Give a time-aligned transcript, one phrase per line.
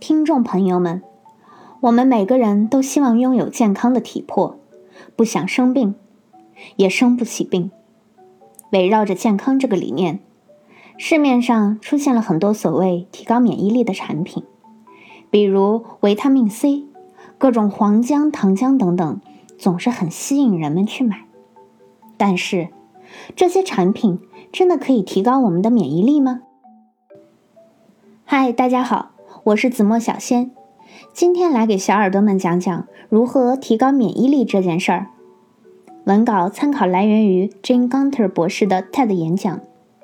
[0.00, 1.02] 听众朋友们，
[1.80, 4.58] 我们每个人都希望拥有健康的体魄，
[5.16, 5.94] 不想生病，
[6.76, 7.70] 也生不起病。
[8.70, 10.20] 围绕着健康这个理念，
[10.98, 14.44] 市面上出现了很多所谓提高免疫力的产品，
[15.30, 16.84] 比如维他命 C、
[17.38, 19.20] 各种黄姜、糖浆等等，
[19.58, 21.24] 总是很吸引人们去买。
[22.16, 22.68] 但是，
[23.34, 24.20] 这些产品
[24.52, 26.42] 真的可以提高我们的免疫力吗？
[28.24, 29.12] 嗨，大家好，
[29.44, 30.52] 我是子墨小仙，
[31.12, 35.08] 今天来给小耳朵们讲讲如何提高免疫力这件事儿。
[36.04, 39.60] 文稿参考来源于 Jane Gunter 博士的 TED 演讲。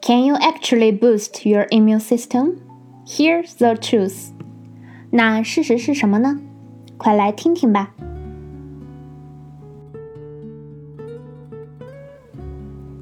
[0.00, 2.58] Can you actually boost your immune system?
[3.04, 4.28] Here's the truth。
[5.10, 6.38] 那事实是什么呢？
[6.96, 7.92] 快来听听吧。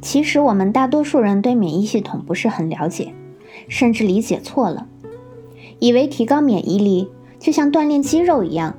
[0.00, 3.12] 其实我们大多数人对免疫系统不是很了解，
[3.66, 4.86] 甚至理解错了。
[5.80, 8.76] 以为提高免疫力就像锻炼肌肉一样，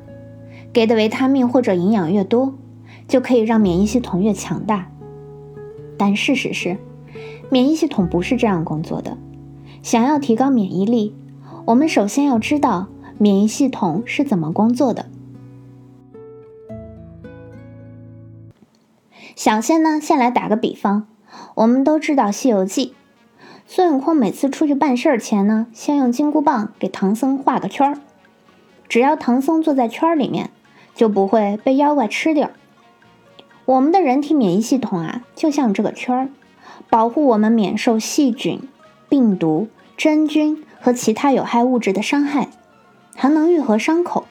[0.71, 2.53] 给的维他命或者营养越多，
[3.07, 4.87] 就可以让免疫系统越强大。
[5.97, 6.77] 但事实是，
[7.49, 9.17] 免疫系统不是这样工作的。
[9.81, 11.15] 想要提高免疫力，
[11.65, 15.07] 我们首先要知道免疫系统是怎么工作的。
[19.35, 21.07] 小仙呢，先来打个比方，
[21.55, 22.87] 我们都知道《西游记》。
[23.73, 27.99] 孙悟空每次出去办事儿前呢，先用金箍棒给唐僧画个圈儿，
[28.89, 30.49] 只要唐僧坐在圈儿里面，
[30.93, 32.49] 就不会被妖怪吃掉。
[33.63, 36.29] 我们的人体免疫系统啊，就像这个圈儿，
[36.89, 38.59] 保护我们免受细菌、
[39.07, 42.49] 病毒、真菌和其他有害物质的伤害，
[43.15, 44.25] 还能愈合伤口。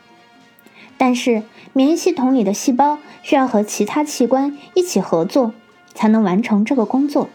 [0.99, 5.55] 但是，免疫系统里的细胞需要和其他器官一起合作，
[5.95, 7.31] 才能完成这个工作。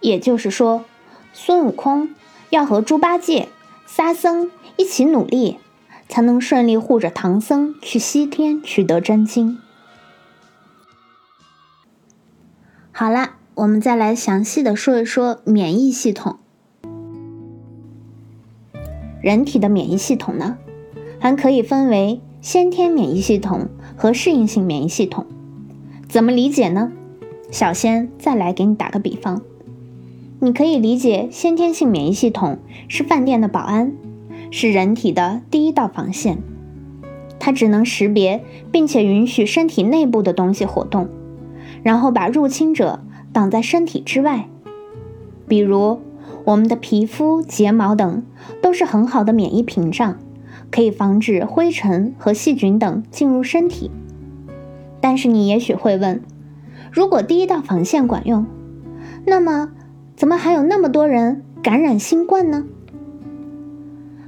[0.00, 0.86] 也就是说。
[1.36, 2.14] 孙悟空
[2.50, 3.48] 要和猪八戒、
[3.86, 5.58] 沙僧一起努力，
[6.08, 9.58] 才能顺利护着唐僧去西天取得真经。
[12.92, 16.38] 好了，我们再来详细的说一说免疫系统。
[19.20, 20.56] 人体的免疫系统呢，
[21.18, 25.26] 还可以分为先天免疫系统和适应性免疫系统。
[26.08, 26.92] 怎么理解呢？
[27.50, 29.42] 小仙再来给你打个比方。
[30.44, 33.94] 你可以理解，先天性免疫系统是饭店的保安，
[34.50, 36.36] 是人体的第一道防线。
[37.38, 41.08] 它只能识别并且允许身体内部的东西活动，
[41.82, 43.00] 然后把入侵者
[43.32, 44.46] 挡在身体之外。
[45.48, 46.00] 比如，
[46.44, 48.22] 我们的皮肤、睫毛等
[48.60, 50.18] 都是很好的免疫屏障，
[50.70, 53.90] 可以防止灰尘和细菌等进入身体。
[55.00, 56.20] 但是你也许会问，
[56.92, 58.44] 如果第一道防线管用，
[59.24, 59.70] 那么？
[60.16, 62.64] 怎么还有那么多人感染新冠呢？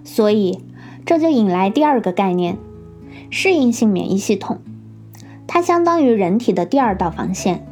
[0.05, 0.65] 所以
[1.05, 2.59] 这就引来第二个概念——
[3.31, 4.59] 适应性免疫系统。
[5.47, 7.67] 它相当于人体的第二道防线。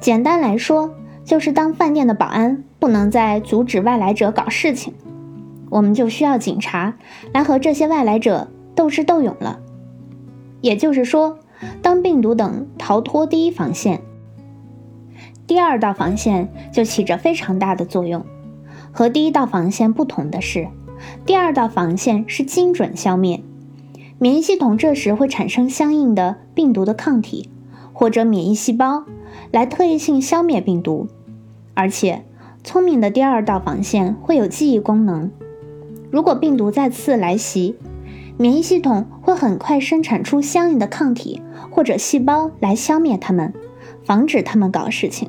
[0.00, 0.94] 简单来说，
[1.24, 4.92] 就是当饭店的保安不能再阻止外来者搞事情，
[5.70, 6.96] 我们就需要警察
[7.32, 9.60] 来和这些外来者斗智斗勇了。
[10.60, 11.38] 也就是说，
[11.80, 14.02] 当病毒等逃脱第一防线。
[15.46, 18.24] 第二道防线就起着非常大的作用。
[18.90, 20.68] 和第一道防线不同的是，
[21.24, 23.42] 第二道防线是精准消灭，
[24.18, 27.48] 免疫系统这时会产生相应的病毒的抗体
[27.92, 29.04] 或者免疫细胞
[29.52, 31.06] 来特异性消灭病毒。
[31.74, 32.24] 而且，
[32.64, 35.30] 聪明的第二道防线会有记忆功能。
[36.10, 37.76] 如果病毒再次来袭，
[38.38, 43.52] 免疫系统会很快生产出相应的抗体或者细胞来消灭它们。
[44.04, 45.28] 防止它们搞事情。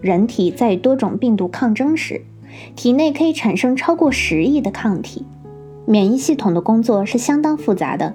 [0.00, 2.22] 人体在多种病毒抗争时，
[2.74, 5.24] 体内可以产生超过十亿的抗体。
[5.86, 8.14] 免疫系统的工作是相当复杂的，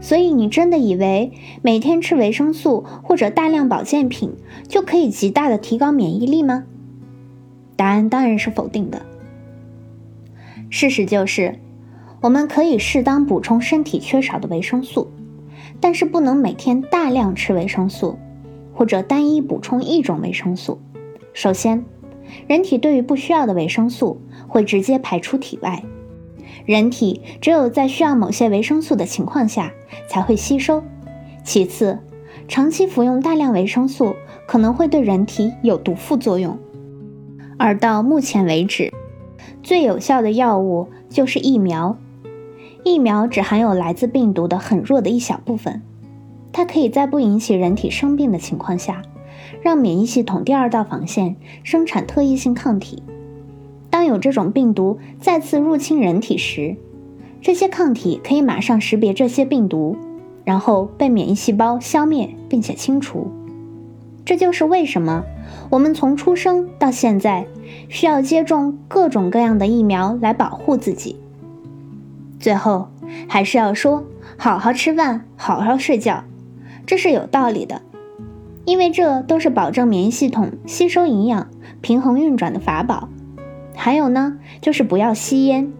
[0.00, 4.32] 所以你真的以为每天吃维生素或者大量保健品
[4.68, 6.64] 就可以极大的提高免疫力吗？
[7.76, 9.02] 答案当然是否定的。
[10.70, 11.58] 事实就是，
[12.20, 15.10] 我们可以适当补充身体缺少的维生素，
[15.80, 18.18] 但是不能每天大量吃维生素。
[18.76, 20.80] 或者单一补充一种维生素。
[21.34, 21.84] 首先，
[22.46, 25.82] 人体对于不需要的维生素会直接排出体外。
[26.64, 29.72] 人体只有在需要某些维生素的情况下
[30.08, 30.82] 才会吸收。
[31.42, 31.98] 其次，
[32.48, 34.14] 长期服用大量维生素
[34.46, 36.56] 可能会对人体有毒副作用。
[37.58, 38.92] 而到目前为止，
[39.62, 41.98] 最有效的药物就是疫苗。
[42.84, 45.82] 疫苗只含有来自病毒的很弱的一小部分。
[46.52, 49.02] 它可以在不引起人体生病的情况下，
[49.62, 53.02] 让免疫系统第二道防线生产特异性抗体。
[53.90, 56.76] 当有这种病毒再次入侵人体时，
[57.40, 59.96] 这些抗体可以马上识别这些病毒，
[60.44, 63.30] 然后被免疫细胞消灭并且清除。
[64.24, 65.22] 这就是为什么
[65.68, 67.46] 我们从出生到现在
[67.88, 71.16] 需要接种各种各样的疫苗来保护自己。
[72.40, 72.88] 最后，
[73.28, 74.02] 还是要说，
[74.36, 76.24] 好好吃饭，好好睡觉，
[76.86, 77.82] 这是有道理的，
[78.64, 81.48] 因为这都是保证免疫系统吸收营养、
[81.80, 83.08] 平衡运转的法宝。
[83.76, 85.72] 还有呢，就是不要吸烟。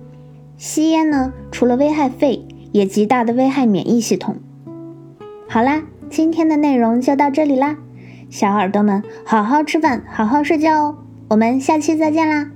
[0.56, 4.36] 吸烟呢，除了危害肺，也极大的危害免疫系统。
[5.48, 7.76] 好啦，今天的内容就到这里啦，
[8.30, 10.96] 小耳朵们好好吃饭，好好睡觉哦。
[11.28, 12.50] 我们下期再见啦！